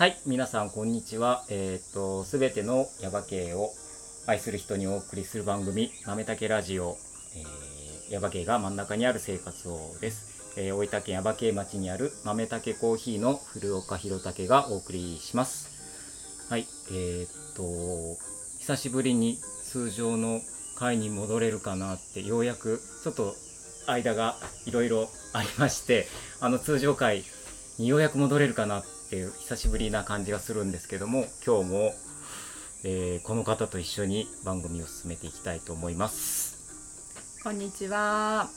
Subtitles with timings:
[0.00, 1.44] はい、皆さんこんにちは。
[1.50, 3.68] えっ、と、すべてのヤバ系を
[4.26, 6.96] 愛する人にお送りする番組、なめたけラジオ、
[7.36, 10.56] えー、ヤバ系が真ん中にある生活をです。
[10.56, 16.48] えー大分県ヤバ系町にある豆竹コーヒーの古岡弘武がお送りします。
[16.48, 17.62] はい、えっ、と、
[18.58, 20.40] 久しぶりに通常の
[20.78, 23.34] 回に戻れるかなって、ようやくちょっと
[23.86, 26.06] 間がいろいろありまして、
[26.40, 27.22] あの通常回
[27.78, 31.94] にようやく戻れるかなってえー久しぶりな感じがするんですけども今日も、
[32.84, 38.50] えーこの方と一緒に番組を進めていきたいと思いますこんにちは。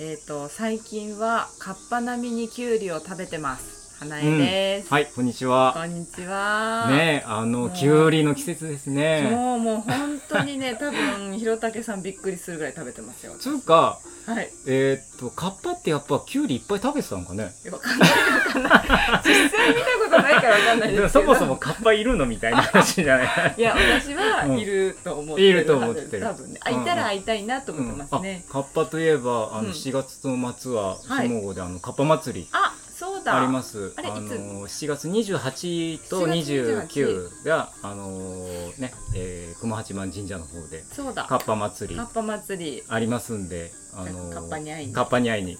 [0.00, 3.81] えっ、と最近はカッパ並みにきゅうりを食べてます。
[4.02, 4.90] 花江です。
[4.92, 6.88] はいこんにちはこんにちは。
[6.90, 13.36] ねえあのきゅうりの季節ですねもうもう本当にね 多分ひろたけさんびっくりするぐらい食べてますよ。
[13.38, 14.50] つうかはい。
[14.66, 18.82] えーっとカッパってやっぱきゅうりいっぱい食べてたのかねわかんないわかんない。
[19.24, 21.08] 実際見たことないからわかんないですけど。
[21.08, 25.48] そもそもカッパいるのみたいな話じゃない いや私はいると思ってる。
[25.48, 26.58] いると思ってる多分ね。
[26.64, 28.42] あいたら会いたいなと思ってますね。
[28.50, 33.42] あカッパといえばあのうん7月の末ははい下郷であのカッパ祭りあそうだ。
[33.42, 33.92] あります。
[33.96, 34.16] あれいつ？
[34.38, 38.44] の7月28と7月29があの
[38.78, 41.24] ね、えー、熊八幡神社の方でそうだ。
[41.24, 42.82] カッパ祭りカッパ祭り。
[42.88, 45.58] ありますんで、あのカッパに会いにカッパに会いに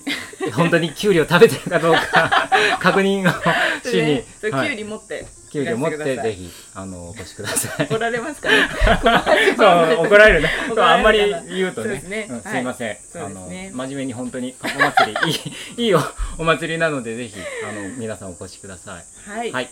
[0.53, 2.49] 本当にキュウリを食べてるかどうか
[2.81, 3.33] 確認を
[3.83, 5.27] しに、ねはいュウリ持って。
[5.53, 7.87] キュウリを持ってぜひあのお越しください。
[7.87, 8.69] 怒られますかね？
[9.57, 9.63] そ
[10.03, 10.51] う怒られるね。
[10.79, 12.01] あんまり言うとね。
[12.45, 12.97] すいません。
[13.17, 15.33] あの真面目に本当にカッパ祭り
[15.79, 16.01] いいいいお
[16.39, 17.37] お祭りなのでぜひ
[17.69, 19.31] あの皆さんお越しください。
[19.31, 19.53] はい。
[19.53, 19.71] はい。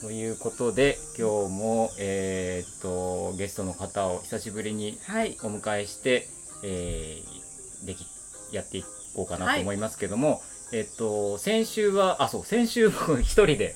[0.00, 5.36] ということで今日もえーっとゲストの方を久しぶりにはい。
[5.42, 6.28] お迎えして、
[6.62, 8.06] えーでき
[8.52, 10.40] やっていこうかなはいと思いますけども、
[10.72, 13.74] えっと先週はあそう先週僕一人で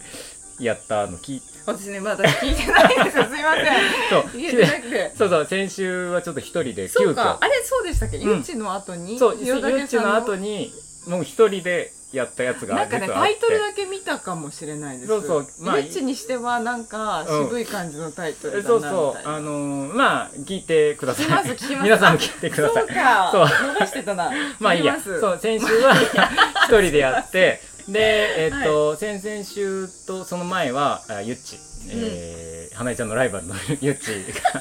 [0.60, 3.25] やったの聞い私ね、まだ聞いてないですよ。
[3.31, 3.65] すいません。
[4.10, 5.12] そう聞いてなくて。
[5.16, 7.38] そうそう先週はちょっと一人で急遽そうか。
[7.41, 8.19] あれ、そうでしたっけ？
[8.19, 9.19] んゆうちの後に？
[9.19, 10.15] そうゆゆうたけっちの？
[10.15, 10.72] 後に
[11.06, 15.09] もう一人でやったやつがなんかね、実はあってタイトルだけ見たかもしれないです。
[15.09, 18.99] そうそうまあゆうちにしては、なんか、うん渋い感じのタイトルだな、そうみたいな。
[18.99, 23.31] そうあのーまあ聞いてください聞きます聞きます皆さんも聞いてくださいそうか。
[23.32, 24.31] そう逃してたな。
[24.59, 24.94] まあいいや。
[24.94, 25.94] 聞きますそう、先週は
[26.65, 31.59] 一人でやって、で、えっと、先々週とその前は、あゆっち、
[31.89, 34.09] えー、花江ちゃんのライバルのゆっち
[34.43, 34.61] が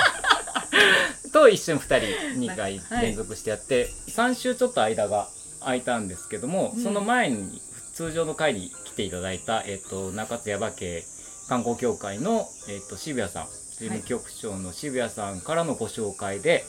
[1.31, 2.05] と一緒に二人、
[2.39, 5.27] 2回はい連続してやって、3週ちょっと間が
[5.61, 6.83] 空いたんですけども、うん。
[6.83, 7.61] その前に
[7.93, 11.03] 通常の会に来ていただいた、えっと、中津耶馬渓
[11.47, 16.65] 観光協会の、えっと、渋谷さん、事務局長の渋谷さんからのご紹介で、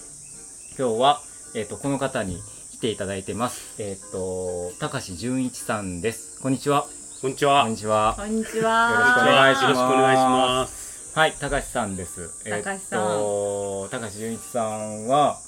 [0.79, 1.23] 今日は、
[1.55, 3.75] えっ、と、この方に来ていただいてます。
[3.79, 6.41] えっ、と、高橋純一さんです。
[6.41, 6.87] こんにちは。
[7.21, 7.59] こんにちは。
[7.59, 8.15] よこんにちは。
[8.17, 9.25] こんにちよろしくおは。
[9.27, 11.19] 願いしますろしくお願いします。
[11.19, 12.31] はい、高橋さんです。
[12.43, 15.39] 高橋さんえっ、と、高橋純一さんは、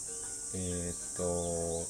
[0.54, 1.22] えっ、と、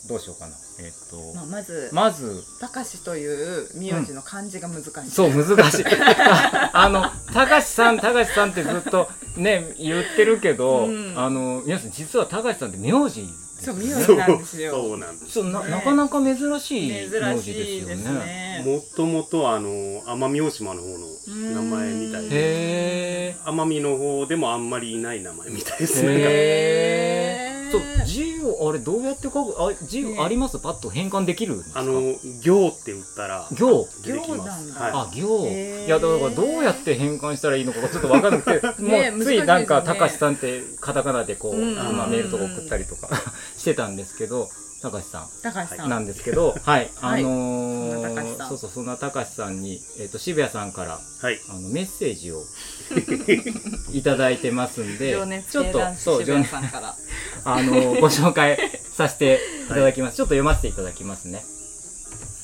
[0.08, 0.54] どうしようかな。
[0.78, 5.10] えっ、と、まあ、まず、まず、たかしという名字の漢字が難しい。
[5.10, 5.84] そう、難しい。
[6.72, 13.26] あの、高橋さん、高橋さんってずっとね、言ってるけど、うんあの、皆さん実は高橋さんって名字
[13.62, 14.72] ですそう、よね名字なんですよ。
[14.72, 15.32] そうなんです。
[15.32, 18.04] そうなかなか珍しい名珍字ですよね。
[18.04, 18.64] ね。
[18.66, 19.68] もともとあの
[20.02, 21.06] 奄美大島の方の
[21.54, 26.12] 名前みたいで、へ奄美の方でもあんまりいない名前みたいですね。
[26.12, 29.54] へへーそう字をあれどうやって書く？
[29.58, 30.18] あ字ね。
[30.20, 30.58] あります？
[30.58, 31.80] パッと変換できるんですか？
[31.80, 32.00] あの
[32.42, 33.48] 行って打ったら。
[33.52, 33.88] 行。
[34.04, 34.38] 出てきます。
[34.38, 34.80] 行なんだ。
[34.80, 34.92] はい。
[34.94, 35.48] あ行。
[35.86, 43.08] いやだからどうやって変換したらいいのかがちょっと分かんなくて もねうついなんか難しいですよね高橋さんってカタカナでこううん今メールとか送ったりとか
[43.56, 44.48] してたんですけど
[44.82, 45.28] 高橋さん。
[45.42, 45.88] 高橋さん。
[45.88, 47.22] なんですけどはいあはい。
[47.22, 51.40] のーそうそうそんな高橋さんにえっと渋谷さんからはい。
[51.48, 52.42] あのメッセージを
[53.92, 56.96] いただいてますんで情熱ちょっとそうさんから。
[57.44, 58.58] あのご紹介
[58.96, 61.44] させていただきます、ちょっと読ませていただきますね。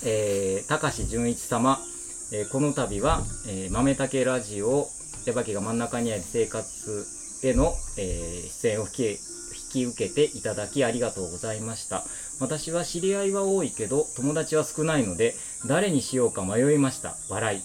[0.04, 1.80] えー、高橋純一様、
[2.32, 4.88] えーこの度は、えー、豆竹ラジオ
[5.26, 7.06] 耶馬家が真ん中にある生活
[7.42, 9.18] への、えー出演を引き引
[9.70, 12.04] き受けていただきありがとうございました
[12.40, 15.34] 私は知り合いは多いけど友達は少ないので
[15.66, 17.62] 誰にしようか迷いました笑い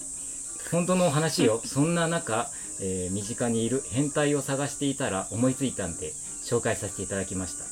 [0.70, 2.50] 本当のお話よ そんな中、
[2.80, 6.12] えー身近にいる変態を探していたら思いついたんで
[6.44, 7.64] 紹介させていただきました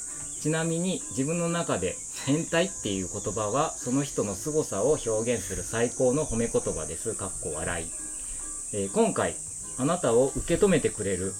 [0.42, 1.96] ちなみに自分の中で
[2.26, 7.14] 変態っていう言葉はその人の凄さを表現する最高の褒め言葉です。
[7.14, 7.86] かっこ笑い。
[8.72, 9.36] えー今回、
[9.78, 11.32] あなたを受け止めてくれる、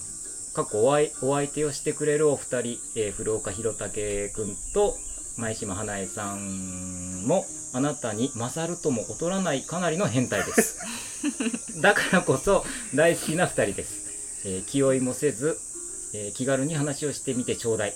[0.54, 0.92] かっこお
[1.34, 4.96] 相手をしてくれるお二人、えー古岡弘武くんと、
[5.36, 10.78] 前島花江さんもあなたに勝るとも劣らないかなりの変態です。
[11.80, 12.64] だからこそ
[12.94, 13.92] 大好きな2人です、
[14.44, 15.58] えー気負いもせず、
[16.14, 17.94] えー気軽に話をしてみてちょうだい、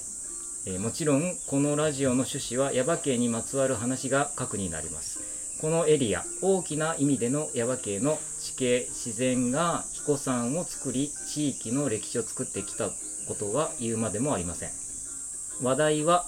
[0.64, 5.20] えーもちろんこのラジオの趣旨は耶馬渓にまつわる話が核になります。
[5.60, 12.90] このエリア大きな意味での耶馬渓の地形自然が彦山を作り地域の歴史を作ってきた
[13.26, 14.70] ことは言うまでもありません。
[15.62, 16.26] 話題は、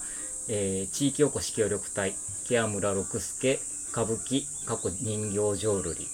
[0.48, 2.14] えー地域おこし協力隊
[2.48, 3.58] ケア村六助
[3.92, 6.06] 歌舞伎過去人形浄瑠璃、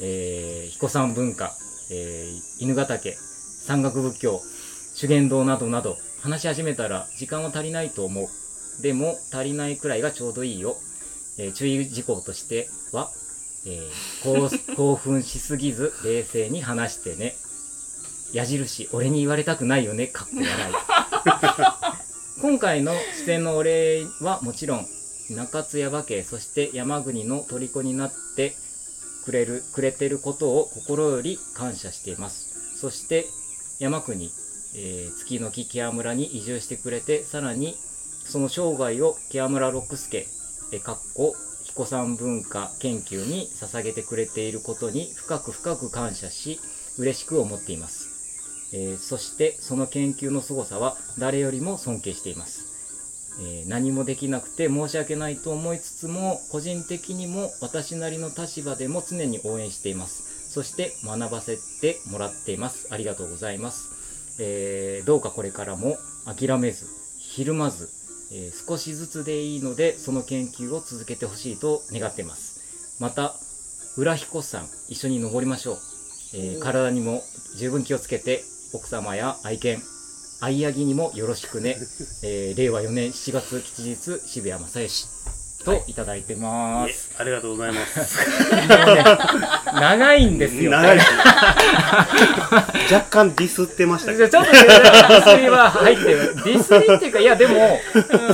[0.00, 1.52] えー、彦山文化、
[1.90, 3.16] えー犬ヶ岳
[3.66, 4.40] 山岳仏教
[4.94, 8.28] 修験道などなど話し始めたら時間は足りないと思う。
[8.82, 10.76] でも足りないくらいがちょうどいいよ、
[11.38, 13.10] えー注意事項としては、
[13.66, 17.36] えー興 興奮しすぎず冷静に話してね。
[18.32, 20.06] 矢印俺に言われたくないよね。
[20.06, 22.92] かっこ笑い今回の
[23.24, 24.86] 出演のお礼はもちろん
[25.30, 28.54] 中津耶馬渓そして山国の虜になって
[29.24, 32.76] くれるくれてることを心より感謝しています。
[32.76, 33.26] そして
[33.78, 34.30] 山国、
[34.74, 37.76] えー月の木ケア村に移住してくれてさらに
[38.24, 40.26] その生涯をケア村六助
[40.72, 41.34] えかっこ
[41.64, 46.58] 彦山文化研究に捧げてくれていることに深く深く感謝し
[46.98, 48.01] 嬉しく思っています。
[48.72, 60.50] えーそしてその研究の凄さは誰よりも尊敬しています、えー何もできなくて申し訳ないと思いつつも個人的にも私なりの立場でも常に応援しています。
[60.50, 62.88] そして学ばせてもらっています。
[62.90, 65.96] ありがとうございます、えーどうかこれからも
[66.26, 66.86] 諦めず
[67.18, 67.88] ひるまず、
[68.32, 73.00] え少しずつでいいのでその研究を続けてほしいと願っています。
[73.00, 73.34] また
[73.96, 75.78] 浦彦山一緒に登りましょう、
[76.34, 77.22] え体にも
[77.56, 79.82] 十分気をつけて奥様や愛犬
[80.40, 81.76] 愛ヤギにもよろしくね、
[82.24, 85.41] えー令和4年7月吉日渋谷正義。
[85.64, 88.18] といただいてまいえす、ありがとうございます。
[89.74, 90.70] 長いんですよ。
[90.70, 90.96] 長い。
[90.96, 91.18] ですね
[92.90, 97.78] 若干ディスってましたちょっとディスりは入ってるディスりっていうかいやでも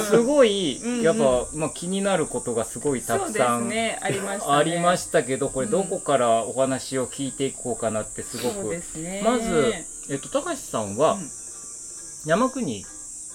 [0.00, 1.02] すごいうん。
[1.02, 4.56] やっぱ、まあ、気になることがすごいたくさんすねありましたね。
[4.56, 8.70] ありまししたけどこれどこからお話を聞いていこうかなってすごく。
[8.70, 9.22] ですね。
[9.24, 9.74] まず、
[10.10, 11.30] えっと、高橋さんは、うん。
[12.26, 12.84] 山国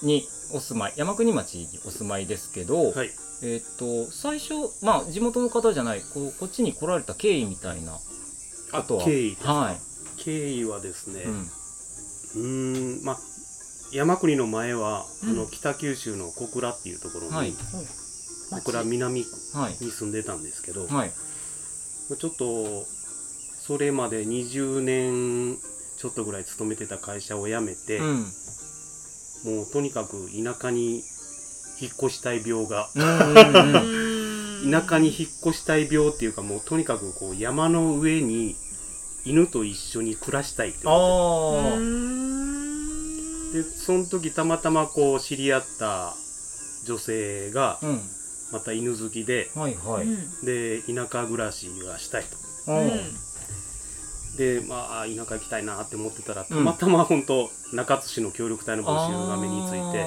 [0.02, 3.10] にお住まい山国町にお住まいですけど、はい。
[3.42, 4.54] えっと最初
[4.84, 7.98] まあ地元の方じゃないこうこっちに来られた経緯みたいな
[8.72, 9.04] あことは。
[9.04, 9.54] 経緯ですか？
[9.54, 9.76] はい、
[10.16, 13.18] 経緯はですね、うん、うーん、まあ、
[13.92, 15.30] 山国の前は、うん。
[15.30, 17.54] あの北九州の小倉っていうところに、はい。
[18.50, 21.12] 小倉南に住んでたんですけど、はい。
[22.18, 22.84] ちょっと
[23.66, 25.56] それまで20年
[25.96, 28.20] ちょっとぐらい勤めてた会社を辞めて、うん。
[29.44, 31.02] もうとにかく田舎に
[31.80, 33.08] 引っ越したい病が、うんうん
[34.64, 34.70] うん。
[34.70, 38.56] 田舎に引っ越したい病っていうかもうとにかくこう山の上に
[39.24, 41.78] 犬と一緒に暮らしたいって思っ
[43.52, 43.58] て。
[43.58, 46.14] でその時たまたまこう知り合った
[46.86, 48.00] 女性がうん。
[48.52, 50.06] また犬好きではいはい、
[50.46, 52.36] で田舎暮らしがしたいと。
[52.72, 52.90] うん。
[54.36, 56.48] でまあ田舎行きたいなって思ってたらうん。
[56.48, 60.06] たまたま本当中津市の協力隊の募集が目について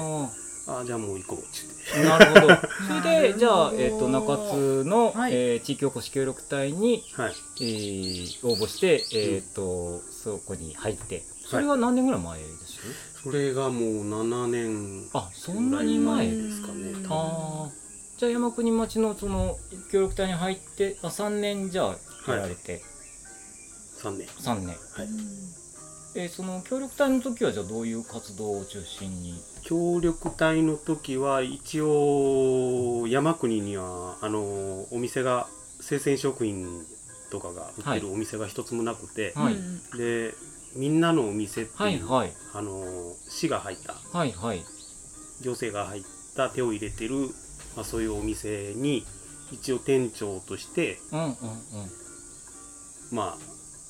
[0.70, 1.98] あじゃあもう行こうって。
[1.98, 2.54] ーなるほど。
[3.00, 5.32] それでじゃあ、えっと中津の、はい。
[5.34, 7.34] えー地域おこし協力隊に、はい。
[7.60, 11.24] えー応募して、えっとそこに入って。
[11.48, 15.08] それは何年ぐらい前です、それがもう7年。
[15.14, 16.90] あそんなに前ですかね。
[16.90, 17.70] うんああ
[18.18, 19.56] じゃあ山国町のその
[19.92, 21.96] 協力隊に入ってあ3年じゃ
[22.26, 22.82] あやられて、
[24.02, 24.26] 3年。
[24.42, 25.08] 3年、はい。
[26.16, 35.48] えーその協力隊の時はじゃあどういう活動を中心に協力隊の時は一応山国にはあのお店が
[35.80, 36.66] 生鮮食品
[37.30, 39.56] とかが売ってるお店が一つもなくて、はい。
[39.96, 40.34] で
[40.76, 42.32] みんなのお店っていう、はいはい。
[42.54, 42.84] あの
[43.28, 44.64] 市が入ったはいはい。
[45.42, 46.02] 行政が入っ
[46.36, 47.14] た手を入れてる、
[47.76, 49.04] まあ、そういうお店に
[49.52, 51.32] 一応店長としてうんうんうん。
[53.12, 53.38] まあ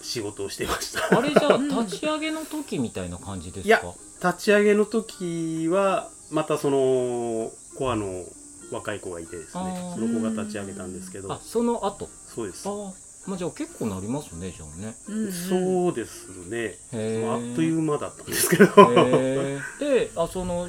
[0.00, 1.18] 仕事をしてました。
[1.18, 1.68] あれじゃあうん。
[1.68, 3.94] 立ち上げの時みたいな感じですか？
[4.22, 8.24] 立ち上げの時はまたそのコアの
[8.70, 9.92] 若い子がいてですね。
[9.94, 11.32] その子が立ち上げたんですけど。
[11.32, 12.08] あその後？
[12.26, 12.68] そうです。
[12.68, 12.92] ああ
[13.26, 14.94] まあじゃあ結構なりますねじゃあね。
[15.08, 18.66] うんそうですね、ああっという間間だったんですけど。
[19.78, 20.68] であその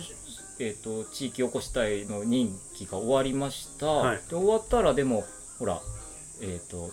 [0.59, 4.17] えっ、と地域おこし隊の任期が終わりました、はい。
[4.17, 5.23] で終わったらでも
[5.57, 5.81] ほら
[6.41, 6.91] えっ、と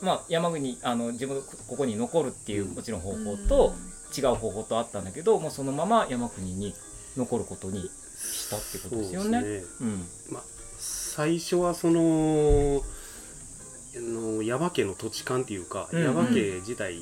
[0.00, 2.74] まあ山国あの自分ここに残るっていううん。
[2.74, 3.74] もちろん方法と、
[4.16, 6.74] 違う方法とあったんだけどもうそのまま山国に
[7.16, 9.42] 残ることにしったってことですよね。
[9.42, 9.62] ね。
[9.80, 10.06] うん。
[10.78, 12.82] 最初はその
[13.94, 16.04] あの耶馬家の土地勘っていうか、うんうん。
[16.04, 16.94] 耶馬家自体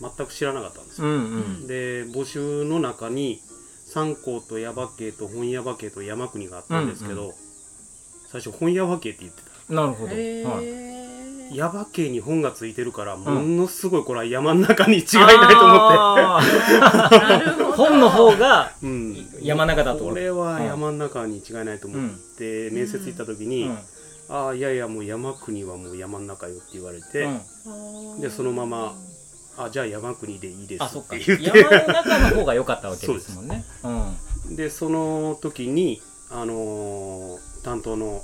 [0.00, 1.18] 全く知らなかったんですよ、うんう
[1.64, 1.66] ん。
[1.66, 3.40] で募集の中に
[3.86, 7.32] 三校と耶馬家と本耶馬家と山国があったんですけど、うん
[8.28, 9.72] 最初本耶馬家って言ってた。
[9.72, 10.12] なるほど。
[10.12, 10.95] へはい。
[11.50, 15.76] ー耶馬家に本がついてるからものすごいこれは山の中に違いないと思
[16.38, 23.78] って、本の方がうん、山の中だとこれは山の中に違いないと思って、面接行った時に、うん。
[24.28, 27.28] ああいやいやもう山国はもう山の中よって言われて、
[27.66, 28.20] うん。
[28.20, 28.94] でそのまま
[29.58, 31.16] あじゃあ山国でいいですあ、そっか。
[31.16, 31.36] って。
[31.36, 33.64] 言って山の中の方が良かったわけですもんね。
[34.48, 34.56] うん。
[34.56, 38.22] でその時に、あのー担当の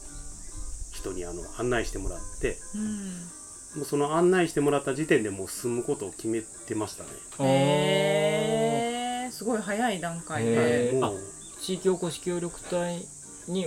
[1.03, 3.81] 人にあの案内してもらってうん。
[3.81, 9.33] もうその案内してもらった時点でもう住むことを決めてましたね、へー。
[9.33, 11.19] すごい早い段階へでーもう。
[11.61, 13.07] 地域おこし協力隊
[13.49, 13.67] に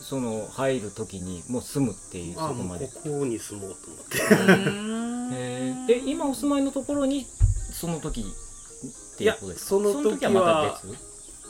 [0.00, 2.86] その入るときにもう住むっていうそこまで。
[2.86, 4.18] ここに住もうと思って。
[4.18, 5.32] うーん。
[5.32, 5.86] へー。
[5.86, 7.26] で今お住まいのところに
[7.72, 8.24] その時っ
[9.16, 9.70] ていうことですか？
[9.70, 10.96] その時はそのまた別？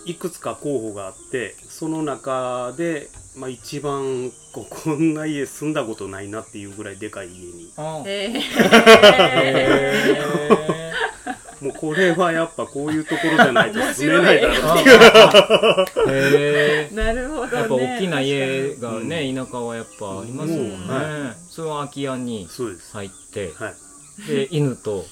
[0.06, 7.70] いくつか候補があってその中で、まあ、一番こうこんな家住んだことないなっていうぐらいでかい家に。
[8.06, 9.76] へへ
[11.60, 17.52] もうこれはやっぱこういうところじゃないと住めないだろうーへーなるほどね。
[17.52, 20.88] ーやっぱ大きな家がね、田舎はやっぱありますもんね、うん。
[20.88, 22.92] はそれは空き家にそうです。
[22.92, 23.74] 入ってはい。
[24.28, 25.04] で犬と。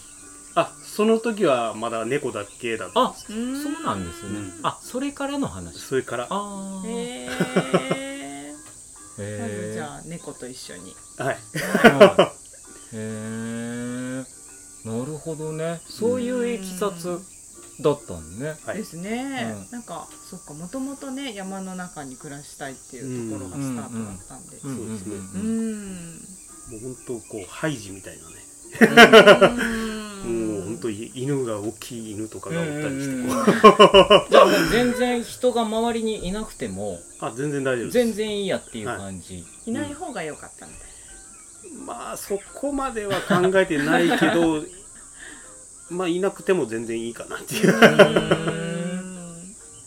[0.55, 3.33] あその時はまだ猫だけだったんあです。
[3.33, 4.53] うんそうなんですね、うん。
[4.63, 5.79] あそれからの話。
[5.79, 6.27] それから。
[6.29, 8.14] ああへー
[9.17, 10.95] まずへじゃあ猫と一緒に。
[11.19, 11.37] はい。
[12.95, 14.25] へえ
[14.85, 15.81] なるほどね。
[15.89, 17.21] そういういきさつ
[17.81, 18.55] だったんね。
[18.65, 18.79] はい。
[18.79, 19.71] ですね、うん。
[19.71, 24.57] なんかそっかもともとね山の中に暮らしたいっていうところがスタートだったんで。
[24.57, 24.77] うん。
[24.77, 25.17] そうですね。
[25.17, 26.15] ううんん。
[26.15, 28.37] もう本当こうハイジみたいなね。
[28.81, 29.94] うん
[30.25, 33.25] もう本当に犬が大きい犬とかがおったりしてう。
[33.25, 39.73] んこうじゃあもう全然人が周りにいなくてもあ全然大丈夫全然いいやっていう感じ、い。
[39.73, 40.89] ない方が良かったみたい
[41.87, 44.63] まあそこまでは考えてないけど
[45.91, 47.79] まあいなくても全然いいかなっていう。
[47.79, 47.89] な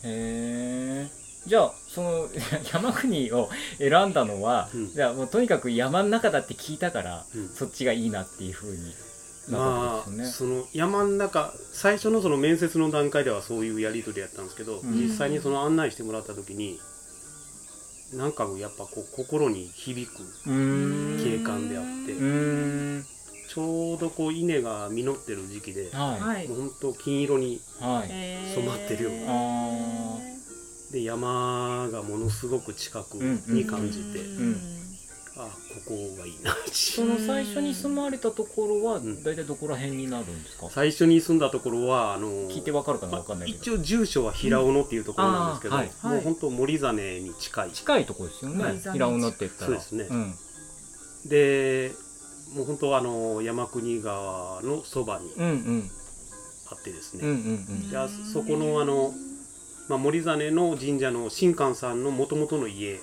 [0.04, 1.08] へえ
[1.46, 2.28] じゃあその
[2.70, 4.92] 山国を選んだのは、うん。
[4.92, 7.48] じゃあもうとにかく山の中だって聞いたから、うん。
[7.48, 8.82] そっちがいいなっていうふうに。
[8.82, 8.90] な
[9.50, 14.92] まあその山の中最初のその面接の段階ではそういうやり取りやったんですけど、うん。
[15.00, 16.78] 実際にその案内してもらった時に
[18.14, 22.14] なんかやっぱこう心に響く景観であって
[23.48, 26.20] ちょうどこう稲が実ってる時期ではい。
[26.20, 29.26] はいもう本当金色に染まってるような。
[29.28, 30.38] あ
[30.92, 34.77] で山がものすごく近くに感じて、うん
[35.40, 36.56] あここがいいな。
[36.66, 39.22] その最初に住まれたところはん。
[39.22, 45.80] 大体どこら辺になるんですか、最初に住んだところはあの聞いてわかるかなまわかんないけど、一応住所は平尾野っていうところなんですけど、うん。
[45.80, 45.90] はい。
[46.02, 47.70] もう本当森実に近い。
[47.70, 48.80] 近いところですよね、はい。
[48.80, 49.66] 平尾野って言ったら。
[49.66, 50.04] そうですね。
[50.04, 50.34] ん、
[51.24, 51.92] で
[52.54, 55.90] もう本当あの山国川のそばにうんうん。
[56.70, 57.90] あってですうんうんね、うん。
[57.90, 59.14] であそこのあの、
[59.88, 63.00] まあ、森実の神社の新館さんのもともとの家に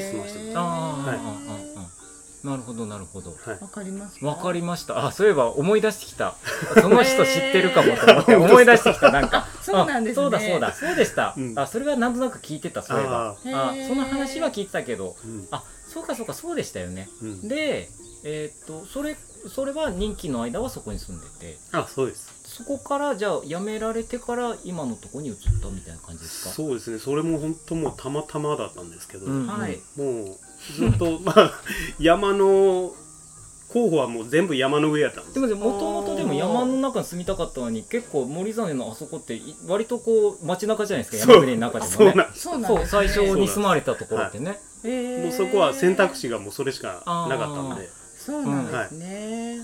[0.00, 1.16] 住ましてますああ、はい。
[1.16, 2.00] ああああ
[2.42, 3.30] なるほどなるほど。
[3.30, 3.58] はい。
[3.60, 5.04] わかりますかわかりました。
[5.06, 6.36] あそういえば思い出してきた。
[6.80, 9.46] その人知ってるかもと思って 思い出してきたなんか。
[9.60, 10.72] そうなんですそうだそうだ。
[10.72, 11.58] そうでした、うん。
[11.58, 13.36] あそれはなんとなく聞いてたそういえば。
[13.52, 15.16] あその話は聞いてたけど。
[15.22, 15.48] うん。
[15.50, 17.10] あそうかそうかそうでしたよね。
[17.20, 17.46] うん。
[17.48, 17.90] で
[18.24, 19.16] えーっとそれ
[19.54, 21.58] それは任期の間はそこに住んでて。
[21.72, 26.50] あそうですそこからじゃあ辞められてから今のところに移ったみたいな感じですか？
[26.50, 26.98] そうですね。
[26.98, 29.46] それも本当もうたまたまだったんですけど、うん。
[29.46, 29.78] はい。
[29.96, 30.38] もう
[30.76, 31.52] ずっとまあ
[31.98, 32.92] 山の
[33.72, 35.34] 候補はもう全部山の上やったんです。
[35.34, 41.32] でもねもともとでも山の中に住みたかったのに結構森実のあそこってい割とこう街中じゃないですか？
[41.32, 41.34] そう。
[41.36, 42.26] 山国の中でもね。
[42.34, 44.58] そう最初に住まれたところってね。
[44.84, 47.88] へーもうそこは選択肢がもうそれしかなかったんで。
[48.18, 49.56] そうなんですね、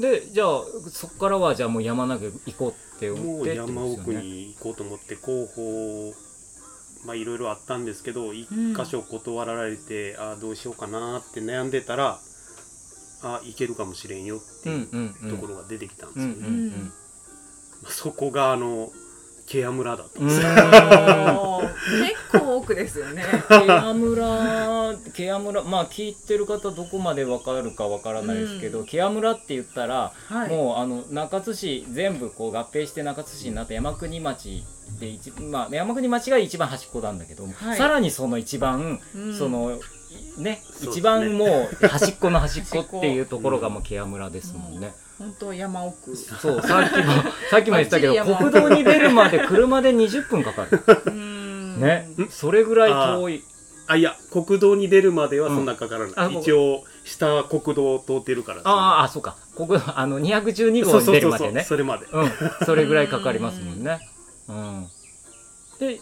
[0.00, 6.12] でじゃあそこからはじゃあもう山中行こうって思ってってこと山奥に行こうと思って候補
[7.06, 12.18] まあいろいろあったんですけど一箇所断られて、ああどうしようかなって悩んでたら
[13.22, 16.72] あ行けるかもしれんよってうんいううんうんところが出てきたんですよね、
[17.86, 18.90] そこがあの
[19.46, 21.64] ケア村だったうんです、おー
[22.30, 23.22] 結構奥ですよね。
[23.48, 24.94] ケア村。
[25.12, 25.62] ケア村。
[25.62, 28.86] まあ聞いてる方どこまでわかるかわからないですけど、うん。
[28.86, 30.48] ケア村って言ったら、はい。
[30.48, 34.64] もうあの中津市全部こう合併して中津市になった山国町
[34.98, 37.76] で一、まあ、山国町が一番端っこなんだけど、はい。
[37.76, 39.34] さらにその一番、うん。
[39.38, 39.78] その
[40.38, 40.62] いねね。
[40.82, 44.92] 一番もう端っこの端っこっていうところがもうケア村ですもんね。
[45.18, 46.16] 本当山奥。
[46.16, 47.12] そうさっきも
[47.50, 50.82] さっきも言ったけど国道に出るまで車で20分かかる。
[51.06, 51.80] うん。
[51.80, 52.08] ね。
[52.30, 53.44] それぐらい遠い。
[53.86, 56.36] あいや国道に出るまではそんなかからない、うん。
[56.36, 59.36] あ一応下国道を通ってるからあああそうか。
[59.54, 61.62] ここあの212号に出るまでね。
[61.62, 62.06] それまで。
[62.10, 62.32] うん。
[62.64, 64.00] それぐらいかかりますもんね。
[64.48, 64.88] うん。
[65.78, 66.00] で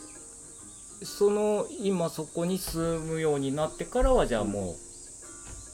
[1.04, 4.76] その今そこに住むようになってからはじゃあも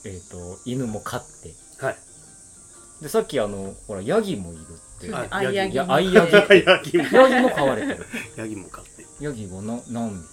[0.05, 1.53] う、えっ、と犬も飼って。
[1.85, 2.08] はい
[3.01, 5.11] でさっきあのほらヤギもいるって。
[5.11, 5.27] はい。
[5.29, 7.03] あいやぎいやあいやぎヤギも。
[7.03, 8.05] ヤギも飼われてる。
[8.35, 10.23] ヤギも飼ってヤギはな何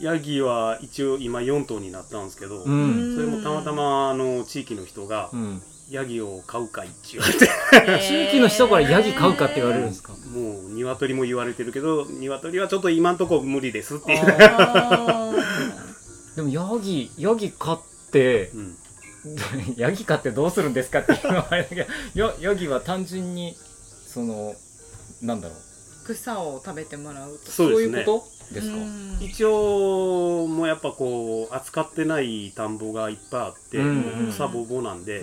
[0.00, 3.14] ヤギは一応今4頭になったんですけど、うん。
[3.16, 5.62] それもたまたまあの地域の人がうん。
[5.88, 6.96] ヤギを飼うかいって。
[7.12, 7.48] 言われて
[8.06, 10.12] 地域の人からヤギ飼うかって言われるんですか？
[10.12, 15.32] もう鶏も言われてるけど鶏はちょっと今んとこ無理ですっていう、あ
[16.34, 18.76] でもヤギヤギ飼ってうん、
[19.76, 23.56] ヤギ飼ってどうするんですかっていうのはあれだけどヤヤギは単純に
[24.06, 24.54] その
[25.22, 25.58] なんだろう。
[25.58, 25.66] ー
[26.14, 28.54] 草を食べてもらうとそういうこと？
[28.54, 29.18] ですか、うん。
[29.20, 33.80] 一応もうやっぱこう扱ってない田んぼがいっぱいあって、
[34.30, 35.20] 草ぼうぼうなんで、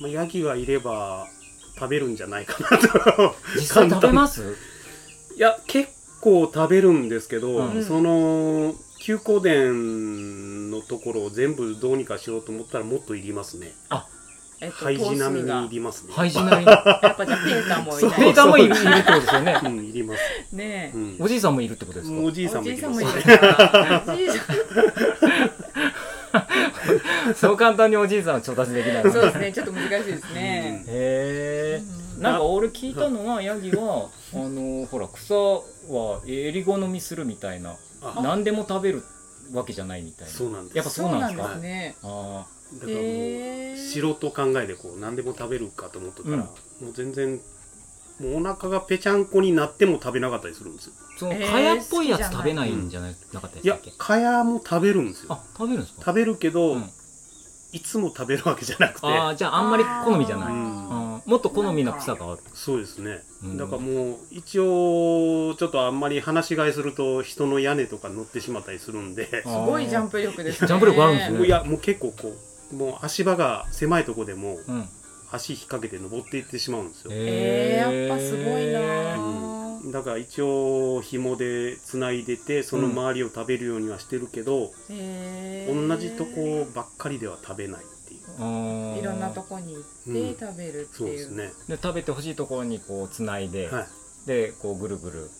[0.00, 1.28] まあ、ヤギがいれば
[1.74, 3.34] 食べるんじゃないかなと。
[3.56, 4.56] 実際食べます？
[5.36, 5.90] いや結
[6.22, 7.84] 構食べるんですけど、うん。
[7.84, 8.74] その
[9.06, 13.70] 休耕田のところを全部どうにかしようと思ったらもっといりますね。
[14.60, 16.12] えっと廃寺並みにいりますね。
[16.12, 16.72] ハイジナリや
[17.12, 19.60] っぱじゃあペーターもいそうないペーターもいるってことですよね。
[19.62, 20.20] うんいります、
[20.56, 20.96] ねえ。
[20.96, 21.16] うん。
[21.20, 22.20] おじいさんもいるってことですか？
[22.20, 22.96] おじいさんもいります。
[22.96, 23.30] おじいさんもいる。
[23.30, 24.40] ねからおじいさ
[27.36, 29.06] そう簡単におじいさんは調達できない。
[29.06, 29.52] んそうですね。
[29.52, 30.84] ちょっと難しいですね。
[30.88, 31.80] へえ。
[31.80, 37.74] うんなんか俺聞いたのはヤギはあのほら草は襟好みするみたいなあ
[38.22, 39.02] 何でも食べる
[39.52, 40.32] わけじゃないみたいな。
[40.32, 40.76] そうなんです。
[40.76, 41.56] やっぱそうなんですか？
[41.56, 41.96] ね。
[42.02, 46.40] あだからもう素人考えでこう何でも食べるかと思ってたら、うん。
[46.40, 46.46] も
[46.90, 47.40] う全然
[48.20, 50.92] もうお腹がぺちゃんこになっても食べなかったりするんですよ。
[51.16, 55.32] ーそのえー蚊帳っぽいやつ食べないんじゃないなかったでいやしたっけ蚊帳も食べるんですよ。
[55.32, 56.02] あ食べるんですか？
[56.06, 56.90] 食べるけど、うん
[57.76, 59.06] いつも食べるわけじゃなくて。
[59.06, 60.52] ああじゃああんまり好みじゃない。
[60.52, 61.22] うん。
[61.26, 62.40] もっと好みの草がある。
[62.54, 63.56] そうですね、うん。
[63.58, 70.68] だからもう一応ちょっとあんまり話し飼いすると人の屋根とか乗ってしまったりするんで、あすごいジャンプ力ですね。
[70.68, 71.46] ジャンプ力あるんですね。
[71.46, 72.34] いやもう結構こ
[72.72, 74.88] うもう足場が狭いとこでもうん。
[75.32, 79.45] 足引っ掛けて登っていってしまうんですよ、えー、やっぱすごいなうん
[79.86, 85.88] だから一応紐でつないでてその周りを食べるようにはしてるけど、へー。
[85.88, 88.20] 同じとこばっかりでは食べないっていう。
[88.98, 89.82] いろんなとこに行っ
[90.34, 91.52] て食べるっていう、そうですね。
[91.68, 93.86] で食べてほしいところにこうつないで、はい。
[94.26, 95.30] でこうぐるぐる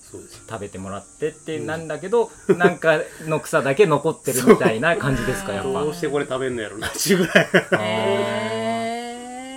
[0.48, 5.82] 食べてもらってってうんなんだけど、なんかの草だけ残ってるみたいな感じですかやっぱ。
[5.82, 7.48] どうしてこれ食べんのやろなっていうぐらい。
[7.82, 8.38] へ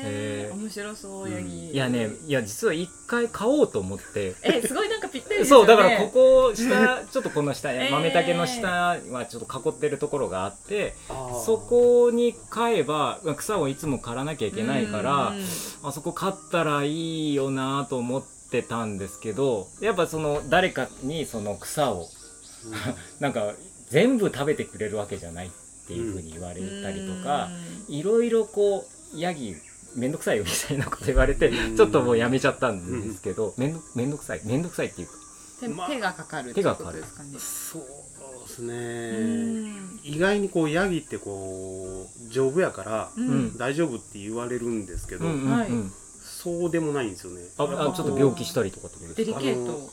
[0.03, 0.38] へーー
[0.69, 4.35] 面白そうヤギ、いやねいや実は一回買おうと思って。
[4.43, 5.45] えすごいなんかぴったりね。
[5.45, 7.89] そうだからここ下ちょっとこの下、 ー。
[7.89, 10.93] 豆竹の下はちょっと囲ってるところがあって
[11.43, 15.43] そこに買えば草をいつも刈らなきゃいけないからうん
[15.83, 22.07] あそこ買ったらいいよなと思ってたんですけどやっぱその誰かにその草を
[23.19, 23.53] なんか
[23.89, 25.49] 全部食べてくれるわけじゃないっ
[25.87, 27.49] ていうふうに言われたりとか、
[27.87, 29.55] いろいろこうヤギ
[29.95, 31.77] めんどくさいよみたいなこと言われてうん。
[31.77, 35.13] ちょっともうやめちゃったんですけどめんどめんどくさいめんどくさいっていうか。
[35.89, 37.29] 手がかかる手がかかるってことですかね。
[37.39, 37.81] そう
[38.47, 39.99] ですうねん。
[40.03, 43.11] 意外にこうヤギってこう丈夫やから
[43.57, 45.69] 大丈夫って言われるんですけど、うんうんうん、はい。
[46.21, 47.41] そうでもないんですよね。
[47.57, 49.39] ああちょっと病気したりとかってことデですか？
[49.39, 49.89] リケート。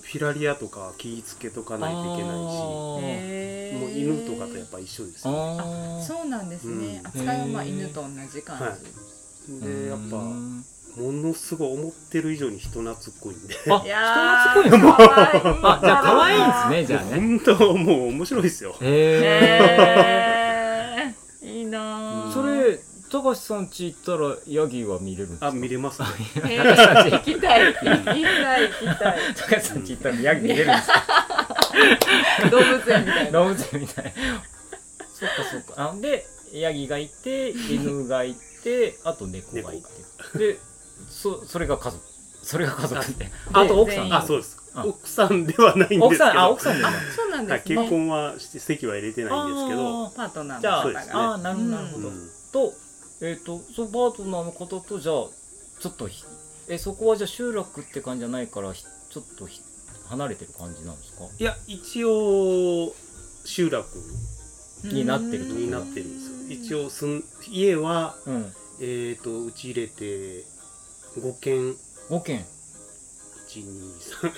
[0.00, 2.98] フィラリアとか気ぃつけとかないといけないしも
[3.88, 5.34] う犬とかとやっぱ一緒ですよ。
[5.34, 7.06] ああーそうなんですね、うん。
[7.08, 8.72] 扱いはまあ犬と同じ感じ、はい
[9.48, 10.64] でやっぱうん
[10.96, 13.54] ものすごい思ってる以上に人懐っこいんで。
[13.70, 17.20] あ人懐っこいのもあじゃあ可愛いんですねじゃあね。
[17.20, 18.74] 本当もう面白いですよ。
[18.80, 18.84] へ
[21.42, 21.48] へー。
[21.48, 22.80] いいなえーそれ
[23.10, 25.46] 高橋さん家行ったらヤギは見れるんですか？
[25.46, 26.08] あ見れますね。
[26.44, 27.10] へー。
[27.10, 27.72] 行きたい。
[27.72, 29.18] 行きたい行きたい。
[29.34, 31.06] 高橋さん家行ったらヤギ見れるんですか？
[32.50, 33.30] 動物園みたいな。
[33.30, 34.04] 動物園みたい。
[34.04, 34.10] な
[35.14, 35.90] そっかそっか。
[35.90, 38.38] あでヤギがいて犬がいて
[39.04, 39.82] あと猫がい
[40.32, 40.38] て。
[40.38, 40.58] で
[41.08, 42.02] そそれが家族。
[42.42, 43.30] それが家族で。
[43.52, 44.14] ああと奥さん。
[44.14, 44.56] あそうです。
[44.74, 46.06] あ奥さんではないんですけど。
[46.06, 47.00] 奥さんあ奥さんでもあない。
[47.14, 50.06] そうなんね、結婚はして籍は入れてないんですけど。
[50.06, 51.00] あパートナーのじゃあ方が、
[51.34, 52.30] あーなるほどなるほど、うん。
[52.52, 52.72] と
[53.20, 55.14] えっ、とそのパートナーの方とじゃあ
[55.80, 56.24] ちょっとひ
[56.68, 59.60] えそこはじゃあ集落って感じじゃないからひちょっとひ
[60.08, 61.24] 離れてる感じなんですか？
[61.38, 62.92] いや一応
[63.44, 63.86] 集落
[64.84, 65.54] になってると。
[65.54, 68.52] になってるんですよ一応すん家はうん。
[68.80, 70.44] えっ、とうち入れて
[71.16, 71.74] 5軒。
[72.10, 72.44] 5軒。
[73.48, 74.32] 123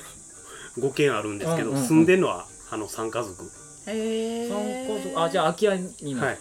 [0.95, 1.89] 軒あるんですけど、うんうんうん。
[1.89, 3.45] 住んでるのはあの3家族。
[3.87, 5.21] へえ三家族。
[5.21, 6.39] あじゃあ空き家になる、はい。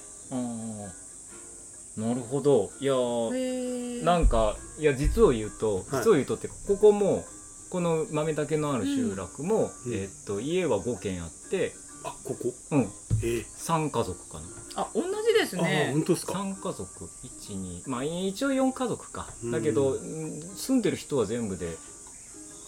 [1.99, 2.71] なるほど。
[2.79, 6.03] いやーへえなんかいや実を言うとはい。
[6.03, 7.25] 実を言うとってここも
[7.69, 9.93] この豆竹のある集落も、うん。
[9.93, 12.53] えっと家は5軒あってあここ？
[12.71, 12.87] うん。
[13.23, 15.89] え3家族かなあ同じですね。
[15.93, 19.27] 本当ですか？3家族12まあ一応4家族か。
[19.43, 19.51] うん。
[19.51, 21.75] だけど、うん住んでる人は全部で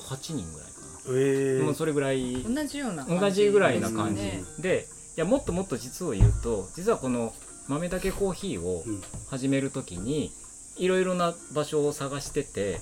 [0.09, 0.71] 8人ぐらいか
[1.07, 2.43] えー、な、もうそれぐらい。
[2.43, 3.21] 同じような感じ。
[3.21, 4.21] 同じぐらいな感じ。
[4.23, 4.87] ですねで
[5.17, 7.33] いやもっともっと実を言うと実はこの
[7.67, 9.01] 豆だけコーヒーをうん。
[9.29, 10.31] 始める時に
[10.77, 12.79] いろいろな場所を探してて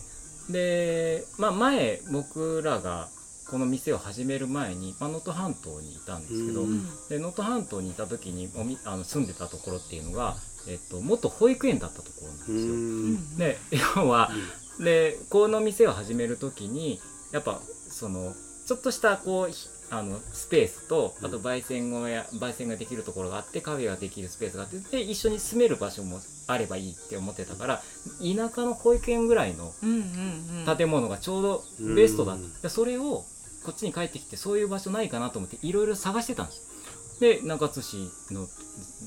[0.50, 3.08] で、まあ、前僕らが
[3.50, 10.36] この店を始める前にまあ能登半島にいたんですけど、能登半島にいた時におみあの住んでたところっていうのが、
[10.68, 12.62] えっと、元保育園だったところなんですうよ。
[12.62, 12.72] んう
[13.14, 13.38] ん。
[13.38, 13.58] で
[13.96, 14.32] 要は
[14.80, 18.34] でこの店を始める時にやっぱその
[18.66, 27.82] ちょっとしたこうひあのスペースとあと焙煎小屋焙煎ができるところがあってカフェができるスペースがあってで一緒に住める場所もあればいいって思ってたから
[28.20, 30.78] 田舎の保育園ぐらいのうんうんうん。
[30.78, 31.64] 建物がちょうど
[31.96, 32.62] ベストだった、うん。
[32.62, 33.26] でそれを
[33.66, 37.20] こっちに帰ってきてそういう場所ないかなと思っていろいろ探してたんです。
[37.20, 38.48] で中津市の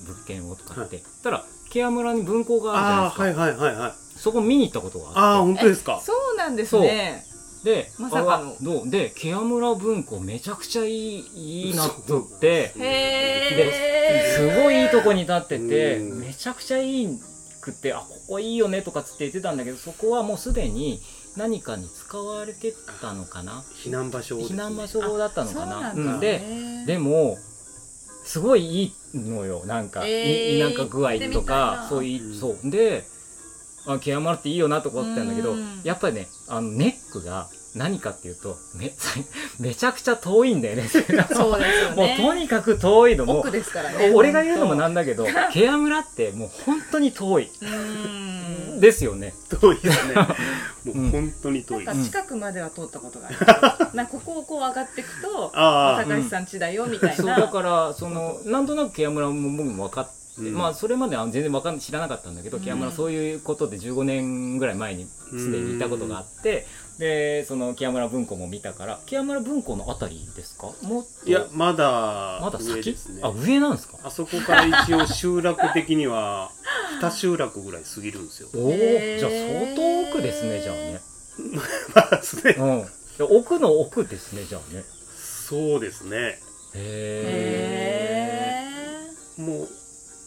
[0.07, 3.93] 物件をとかって、たらケア村に分校があるじゃないですか、ああはいはいはいはい。
[4.19, 5.21] そこ見に行ったことがあって。
[5.21, 6.01] ああ本当ですか？
[6.05, 7.25] そうなんですね。
[7.65, 8.51] で、まさかの。
[8.51, 8.91] あどう？
[8.91, 16.21] でケア村文庫めちゃくちゃいいいいなと思ってへすごいいいとこに立っててうん。
[16.21, 17.19] めちゃくちゃいい
[17.62, 21.01] くってあここいいよねとかっつって言ってたんだけどそこはもうすでに
[21.37, 23.62] 何かに使われてたのかな？
[23.85, 24.45] 避難場所ね。
[24.45, 26.18] 避難場所だったのかな？
[26.21, 27.38] でねでも
[28.25, 29.64] すごいいいのよ。
[29.66, 31.88] なんか、いえー田舎具合とかな。
[31.88, 32.35] そういう、うん。
[32.35, 32.71] そう。
[32.71, 33.05] で
[33.87, 35.81] あケアマラっていいよなとか思ってたんだけどうん。
[35.83, 38.92] やっぱりねあのネックが何かっていうとめ
[39.59, 40.88] めちゃくちゃ遠いんだよね。
[40.88, 41.18] そうですよ
[41.97, 43.25] もうねとにかく遠いの。
[43.27, 44.12] も奥ですからね。
[44.14, 47.51] 俺が言うのもな本んだけどケア村ってもう本当に遠い
[48.83, 49.33] ですよね。
[49.49, 50.14] 遠いですね。
[50.85, 57.16] もう本当に遠い、なんか近くまでは通ったことがありますなここをこう上がっていくと高橋さん家だよみたいな。
[57.16, 62.62] そうだからそのなんとなくケア村も僕も分かって、うんまあそれまでは全然わかん知らなかったんだけど、うん。
[62.62, 66.66] ケア村そういうことで15年ぐらい前にすでに行ったことがあって、
[66.99, 70.68] でそのケア村文庫も見たからケア村文庫のあたりですか？
[70.83, 71.29] もっと？
[71.29, 72.73] いやまだまだ先？
[72.73, 73.21] 上ですね。
[73.23, 73.99] あ上なんですか？
[74.05, 76.51] あそこから一応集落的には
[77.03, 78.49] 2集落ぐらい過ぎるんですよ。
[78.55, 81.01] おおじゃあ相当奥ですねじゃあね。
[81.95, 82.57] まあですね。
[82.59, 83.37] うん。
[83.38, 84.83] 奥の奥ですねじゃあね。
[85.14, 86.38] そうですね。
[86.75, 88.66] へ
[89.38, 89.68] へもう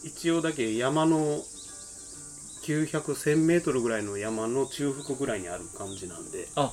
[0.06, 1.40] 一応だけ山の
[2.64, 6.46] 9001000メートルぐらいの山の中腹ぐらいにある感じなんで。
[6.56, 6.72] あ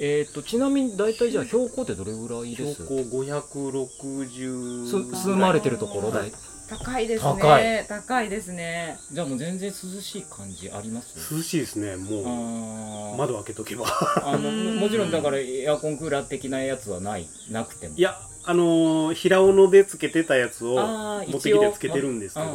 [0.00, 2.84] えっ、とちなみに大体じゃあ標高ってどれぐらいです？
[2.86, 6.30] 標高560す住まれてるところだい。
[6.30, 6.34] ー
[6.68, 8.98] 高いです高ね高いですね。
[9.12, 11.34] じゃあもう全然涼しい感じあります？
[11.34, 13.14] 涼しいですねあもー。
[13.14, 13.84] う窓開けとけば。
[14.24, 17.94] あの うんもちろんだからエアコンクーラー的なやつはないなくても？
[17.96, 22.46] いやあのー平尾野でつけてたやつをあー持ってきてつけてるんですけど。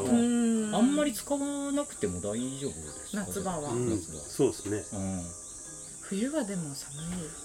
[0.77, 1.39] あんまり使わ
[1.71, 3.23] なくても大丈夫ですか？
[3.25, 3.69] 夏場は。
[3.71, 3.89] うん。
[3.89, 4.83] 夏場そうですね。
[4.93, 5.21] うん。
[6.01, 6.93] 冬はでも寒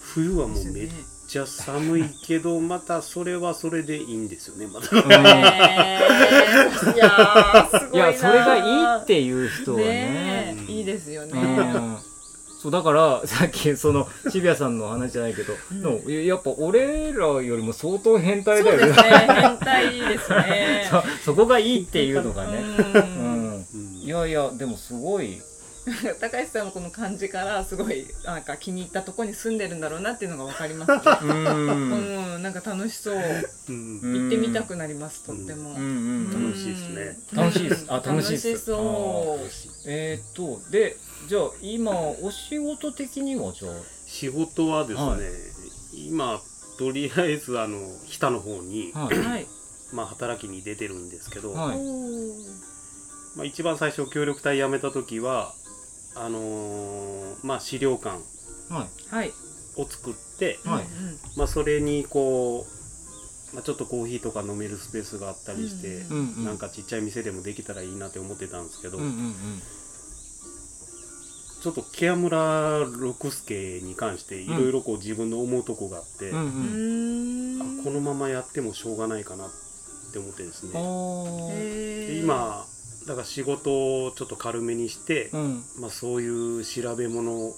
[0.01, 0.89] 冬はもうめっ
[1.27, 9.85] ちゃ寒いけど またそれはそれでいいんですよねまたへーいやーすごいないやそれがいいっていう人はね。
[9.85, 10.71] ねえ。
[10.71, 11.97] いいですようねん
[12.63, 15.53] そうだからさっきその渋谷さんの話じゃないけど、
[16.05, 16.25] うん。
[16.25, 18.87] やっぱ俺らよりも相当変態だよね。
[18.87, 19.09] ですね。
[19.27, 20.87] 変態ですね。
[21.21, 23.03] そそこがいいっていうのがね、ううん。
[23.57, 23.93] ん、うん。
[24.01, 25.41] いやいやでもすごい。
[26.21, 31.01] 高橋さんのこの感じからすごいなんか気に入ったとこに住んでるんだろうなっていうのが分かりますね。
[31.21, 32.35] うん。
[32.35, 33.15] うん、なんか楽しそう。
[33.67, 35.75] 行ってみたくなりますとっても、うん。
[35.75, 35.81] うん。
[35.81, 37.17] うん楽しいですね。
[37.33, 37.85] 楽しいです。
[37.89, 38.47] あ楽しいです。
[38.47, 39.47] 楽しそう。
[39.85, 40.95] えーっとで
[41.27, 43.73] じゃあ今お仕事的にはじゃあ
[44.05, 45.19] 仕事はですね、はい
[45.95, 46.41] 今
[46.77, 49.17] とりあえずあの日田の方に、はい。
[49.21, 49.47] はい、
[49.93, 51.77] まあ、働きに出てるんですけど、はい。
[53.35, 55.53] まあ、一番最初協力隊辞めた時は
[56.15, 58.19] あのーまあ資料館
[58.69, 59.15] はい。
[59.15, 59.31] はい。
[59.75, 60.59] を作って、
[61.35, 62.65] まあ、それにこ
[63.51, 66.45] う、まあ、ちょっとコーヒーとか飲めるスペースがあったりして、ううんうん。
[66.45, 69.35] なんかちっちゃい店でもできたらいいなって思ってたんですけど、うんうんうん
[71.63, 77.79] ちょっとケアムラ六助に関していろいろこう自分の思うとこがあって、うんううんん。
[77.79, 79.49] あこのままやってもしょうがないかなっ
[80.11, 80.73] て思ってですね。
[80.73, 82.65] で今
[83.07, 85.63] だから仕事をちょっと軽めにして、うん。
[85.79, 86.27] まあ、そうい
[86.59, 87.53] う調べ物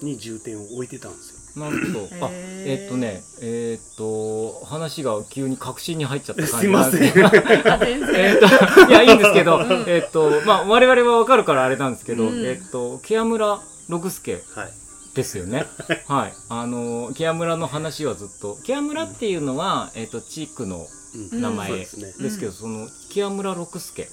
[0.00, 1.39] に重点を置いてたんですよ。
[1.56, 7.30] なるほどあへーえっとねえっと話が急に確信に入っちゃった感すいまじなんです せん。
[7.30, 14.72] けどあ全然えっといやいいんですけど、んえっとまあ我々はわかるからあれなんですけど、うんえっとケア村六助はい。
[15.14, 15.66] ですよね。
[16.06, 16.32] はい。
[16.48, 20.99] あの、ケア村の話はずっと、ケア村っていうのは、えっ、と、地区のうん
[21.32, 21.70] 名前。
[21.70, 21.96] です
[22.38, 22.52] けど、うん。
[22.52, 24.06] その、ケア村六助っ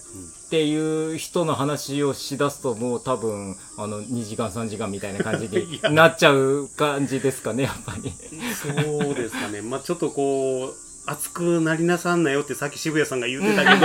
[0.49, 8.13] ていう人の話をしだすと、もう多分、あの、2時間3時間みたいな感じに なっちゃう感じですかね、やっぱり。
[8.61, 9.61] そうですかね。
[9.63, 13.79] まあちょっとこう、熱くなりなさんなよってさっき渋谷さんが言ってたけ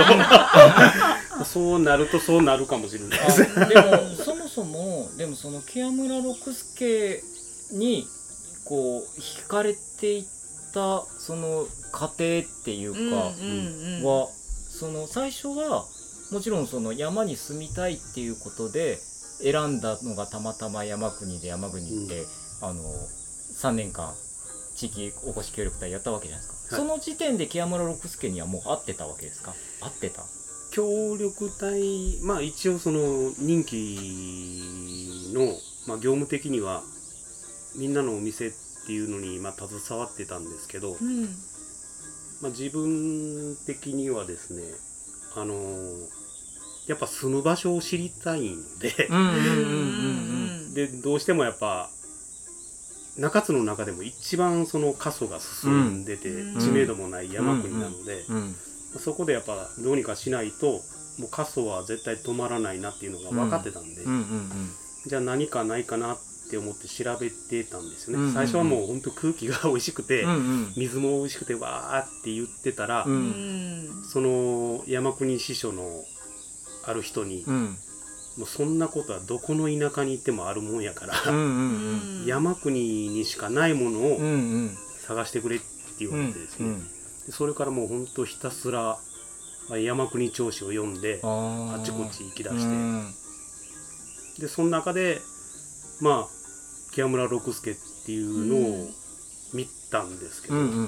[1.39, 3.47] ど、そうなるとそうなるかもしれないです。
[3.55, 7.23] あでもそもそもでもその木屋村六助
[7.71, 8.05] に
[8.65, 10.23] こう惹かれていっ
[10.73, 13.15] たその過程っていうか、
[14.05, 14.27] は
[14.67, 15.85] その最初は
[16.31, 18.97] もちろんその山に住みたいっていうことで
[19.41, 22.25] 選んだのがたまたま山国で山国って、
[22.61, 24.11] あの3年間
[24.75, 26.87] 地域おこし協力隊やったわけじゃないですか、はい。
[26.87, 29.53] その時点で木屋村六助にはもう会ってたわけですか？
[29.79, 30.23] 会ってた？
[30.71, 35.45] 協力隊、まあ一応その任期の、
[35.87, 36.81] まあ、業務的には
[37.77, 38.51] みんなのお店っ
[38.87, 41.29] ていうのにまあ携わってたんですけど、うん
[42.43, 44.63] まあ、自分的にはですね
[45.35, 45.55] あの
[46.87, 48.89] やっぱ住む場所を知りたいんで、
[50.75, 51.89] でどうしてもやっぱ
[53.17, 56.59] 中津の中でも一番その過疎が進んでて、うん。
[56.59, 58.55] 知名度もない山国なので、うん。
[58.99, 60.81] そこでやっぱどうにかしないと
[61.19, 64.01] もう過疎は絶対止まらないなっていうのが分かってたんで、
[65.05, 68.33] じゃあ何かないかなって思って調べてたんですよね、うんうんうん。
[68.33, 70.73] 最初はもう本当空気が美味しくて、うんうん。
[70.77, 74.01] 水も美味しくてわーって言ってたら、ううん。
[74.01, 76.03] んその山国支所の
[76.85, 77.77] ある人に、うん。
[78.37, 84.35] もうそんなことはどこの田舎に行ってもあるもんやから、うんうん山国にしかないものをうんう
[84.65, 84.77] ん。
[85.05, 85.65] 探してくれって
[85.99, 86.87] 言われてですね、うん
[87.25, 88.97] でそれからもうほんとひたすら
[89.69, 93.13] あ山国町史を読んでああちこち行き出して、うん。
[94.39, 95.21] でその中で
[96.01, 96.42] まあ
[96.93, 97.75] 木屋村六助っ
[98.05, 98.87] ていうのを
[99.53, 100.87] 見たんですけど、うんうんうん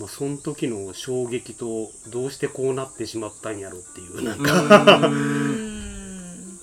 [0.00, 5.10] まあ、その時の衝撃とどうしてこうなってしまったんやろっていうなんうか、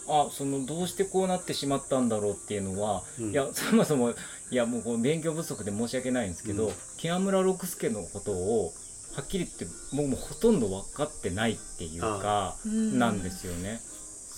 [0.10, 3.32] あそのどうしてこうなってしまったんだろうっていうのは、うん。
[3.32, 6.74] いやそもそもいやもうこう勉強不足で申し訳ないんですけど、うん。
[6.98, 8.74] 木屋村六助のことを
[9.16, 13.80] はっきり言って僕もほとんど分かってないっていうかうんなんですよね。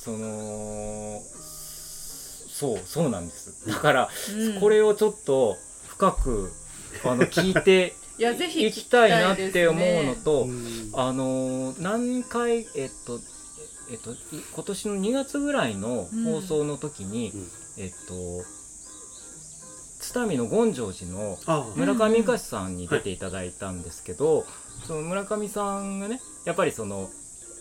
[0.03, 1.21] その
[2.61, 3.67] そうそうなんです。
[3.67, 4.59] だから、うん。
[4.59, 6.51] これをちょっと深く
[7.03, 10.91] あの聞いて いやぜひ行きたいなって思うのと、うん。
[10.93, 13.19] あのー何回えっと
[13.89, 14.17] えっとい
[14.53, 17.47] 今年の2月ぐらいの放送の時に、うん。
[17.77, 18.45] えっと
[19.99, 21.65] 津民の権城寺のあ。
[21.75, 24.45] 村上隆さんに出ていただいたんですけど、
[24.85, 27.09] その村上さんがねやっぱりその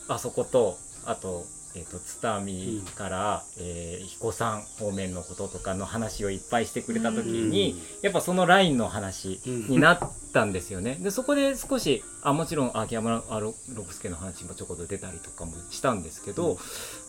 [0.09, 10.01] あそことあと,、えっと津民から、えー彦山方面のこととかの話をいっぱいしてくれた時に、やっぱそのラインの話になっ
[10.33, 10.97] たんですよね。
[11.01, 13.23] でそこで少しあもちろん秋山
[13.69, 16.59] 六助の話もちょこっと出たりとかもしたんですけど、うん。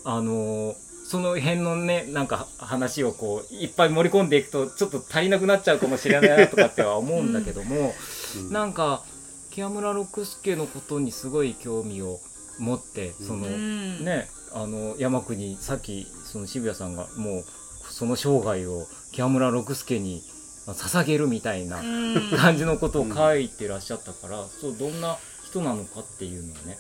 [0.06, 7.93] あのーその辺のねなんか話をこういっぱい盛り込んでいくとちょっと足りなくなっちゃうかもしれないなとかっては思うんだけども、
[8.38, 8.54] うん。
[8.54, 9.04] なんか
[9.50, 12.19] 木屋村六助のことにすごい興味を
[12.60, 14.06] 持ってその、うん。
[14.06, 17.44] ねあの山国さっきその渋谷さんがもう
[17.90, 20.22] その生涯を木屋村六助に
[20.68, 22.32] 捧げるみたいなうん。
[22.38, 26.78] 感じのことを書いてらっしゃったから、そうどんな人なのかっていうのをね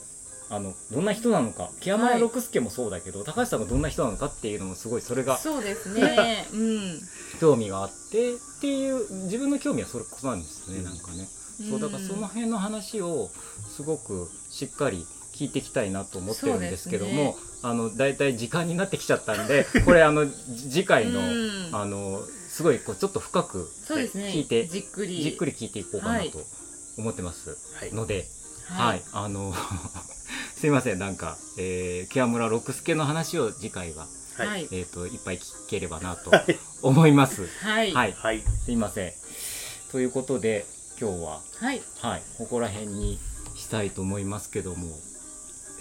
[0.49, 6.45] あのどんな人なのか木山六助もそうだけど、高橋さんがどんな人なのかっていうのもすごいそれがそうですね。
[6.53, 7.01] うん。
[7.39, 10.83] 興味があってっていう自分の興味はそれこそなんですね、うん。
[10.83, 11.27] なんかね。
[11.69, 13.29] そうだからその辺の話を
[13.75, 20.33] すごくしっかり聞いていきたいなと思ってるんですけども、あのだいたい時間になってきちゃったんで これあのじ
[20.71, 21.69] 次回の、うん。
[21.73, 24.31] あのすごいこうちょっと深くそうですね。
[24.33, 25.23] 聞いてじっくり。
[25.23, 26.31] じっくり聞いていこうかなはい。
[26.31, 26.45] と
[26.97, 27.93] 思ってますはい。
[27.93, 28.27] ので、
[28.65, 29.53] はい、あの
[30.59, 34.47] すいませんなんか、えー、木屋村六助の話を次回ははい。
[34.47, 36.31] はいえっ、といっぱい聞ければなと
[36.81, 37.47] 思います。
[37.61, 37.93] はい。
[37.93, 38.43] はい、はい。
[38.65, 39.13] すいません。
[39.91, 40.65] ということで
[40.99, 41.81] 今日ははい。
[41.99, 42.23] はい。
[42.37, 43.19] ここら辺に
[43.55, 44.87] したいと思いますけども、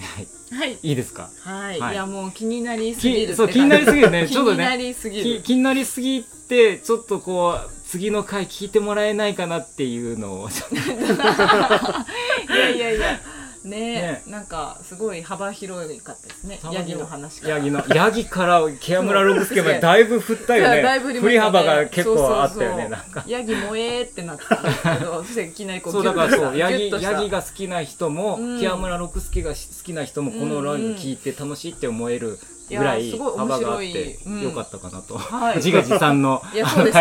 [0.01, 0.27] はい。
[0.59, 1.31] は いいいですか？
[1.43, 1.93] はい、はい。
[1.95, 4.27] い、やもう気になりすぎるそう気になりすぎるね。
[4.27, 5.41] 気ちょっとねになりすぎる。
[5.41, 10.49] き気になりすぎてちょっとこう次の回聞いてもらえないかなっていうのを
[12.49, 13.21] いやいやいや
[13.65, 14.23] ねね。
[14.27, 16.61] なんかすごい幅広かったですね。
[16.73, 17.57] ヤギの話から。
[17.57, 20.83] ヤギのヤギからケアムラロブスケまで だいぶ振ったよね。
[20.83, 22.91] だいぶ振り幅が結構あったよねそうそうそう。
[22.91, 23.25] なんか。
[23.27, 28.61] ヤギ萌えってなってたんですけどそしていきなりこうそうだからそうヤギヤギが好きな人も、うん。
[28.61, 32.39] ケアムラ六助が好きな人もこのラジオ聞いて楽しいって思える
[32.77, 34.41] ぐらいいやすごい面幅があってうん。
[34.43, 35.57] よかったかなと、はい。
[35.57, 36.91] 自画自賛のいやそう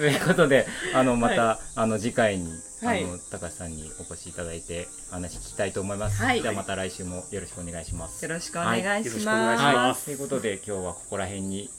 [0.00, 2.50] ということであのまた、はあの次回に、
[2.82, 3.04] はい。
[3.04, 6.40] あの高橋さんにお越しいただいて話聞きたいと思います、はい。
[6.40, 8.24] じゃあまた来週もよろしくお願いします。
[8.24, 11.70] よろしくお願いします、ということで今日はここら辺に。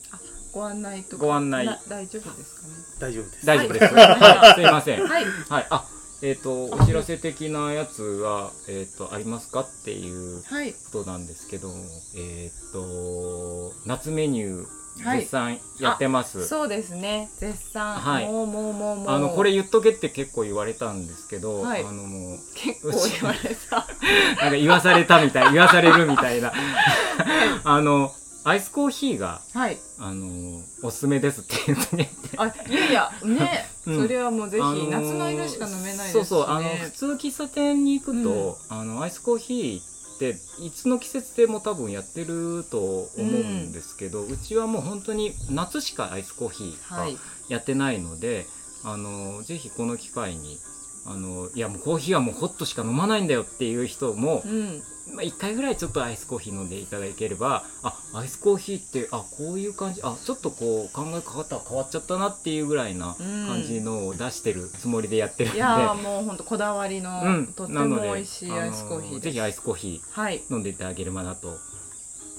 [0.52, 1.26] ご案内とか。
[1.26, 1.66] ご案内。
[1.66, 2.74] な大丈夫ですかね。
[3.00, 3.46] 大丈夫です。
[3.46, 4.06] 大丈夫です、はい。
[4.06, 5.08] はい、すいません。
[5.08, 5.26] はい。
[5.50, 5.86] はい、あ、
[6.24, 11.70] えっ、と、お知らせ的なやつは、えっ、と、ありますかっていうはいことなんですけど、
[12.16, 15.20] えっ、と、夏メニュー、はい。
[15.20, 16.48] 絶賛やってます。
[16.48, 17.30] そうですね。
[17.38, 18.26] 絶賛、はい。
[18.28, 19.10] もうもうもうもう。
[19.10, 21.82] あの、これ言っとけって結構言われたんですけど、はい。
[21.82, 23.88] あの、もう、結構言われた。
[24.42, 26.52] なんか言わされたみたい、言わされるみたいな。
[27.64, 29.78] あの、アイスコーヒーが、はい。
[30.00, 32.12] あの、おすすめですって言ってね。
[32.38, 34.02] あいやいやね、 うん。
[34.02, 39.82] それはもうぜひ、あのー夏の間しか飲めないですし、ね、そうそうあの普通喫茶店に行くと、あのアイスコーヒー
[40.16, 47.18] っていつの季節でも多分やってると思うんですけど、うちはもう本当に夏しかアイスコーヒーがはい。
[47.48, 48.48] やってないので、
[48.84, 50.58] あのぜひこの機会に
[51.06, 54.84] あのいやもうコーヒーはもうホットしか飲まないんだよっていう人も、うん。
[55.14, 63.48] まあ、1回ぐらいちょっとアイスコーヒー飲んでいただければあアイスコーヒーってあこういう感じあちょっとこう考え方変わっちゃったなっていうぐらいなうん。
[63.48, 70.40] 感じのを出してるつもりでやってるんで、いやーもう本当こだわりの、うん、とっても美味しいアイスコーヒーぜひアイスコーヒはい。
[70.50, 71.58] ー飲んでいただければなと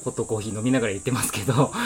[0.04, 1.72] ホットコーヒー飲みながら言ってますけど。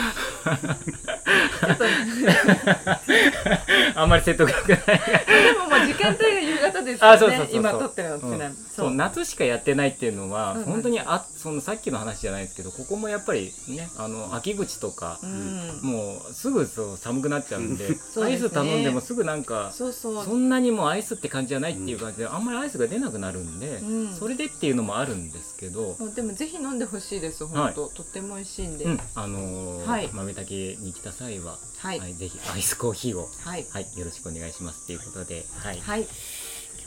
[3.95, 4.81] あんまり説得力ない。
[4.85, 7.13] でもまあ時間帯が夕方ですよね。
[7.15, 7.55] あそうそうそうそう。
[7.57, 8.55] 今撮ってるのってね、うん。
[8.55, 10.65] そそうう夏しかやってないっていうのは、うんうん。
[10.65, 15.79] 本当にあそのさっきの話じゃないですけどここもやっぱりねあの秋口とか、うん。
[15.83, 24.15] もうすぐそう寒くなっちゃうんでね アイス頼んでもすぐなんかそんなにもうアイスって感じじゃないっていう感じで、あんまりアイスが出なくなるんで、うん。
[24.15, 27.45] それでっていうのもあるんですけど、でもぜひ飲んでほしいです。
[27.45, 30.09] 本当、とっても美味しいんで、うん、あのーはい。
[30.11, 31.99] 豆竹に来た際は、はい。
[31.99, 33.65] はい、ぜひアイスコーヒーを、はい。
[33.71, 36.07] はい、よろしくお願いしますということで、はい、はい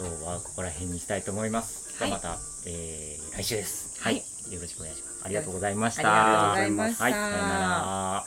[0.00, 2.02] 今日はここら辺にしたいと思います。
[2.02, 4.14] はい、また、えー、来週です、はい。
[4.14, 5.20] はい、よろしくお願いします。
[5.26, 6.00] ありがとうございました。
[6.00, 7.04] ありがとうございました。
[7.04, 8.24] はい、さよなら。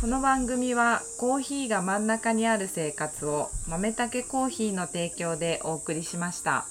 [0.00, 6.66] この番組はコーヒーが真ん中にある生活を豆たけコーヒーの提供でお送りしました。